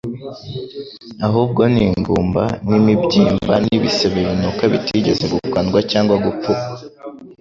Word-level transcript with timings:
ahubwo 1.27 1.61
ni 1.73 1.81
inguma 1.87 2.43
n'imibyimba 2.69 3.53
n'ibisebe 3.65 4.19
binuka 4.27 4.63
bitigeze 4.73 5.23
gukandwa 5.33 5.79
cyangwa 5.91 6.15
gupfukwa. 6.23 6.67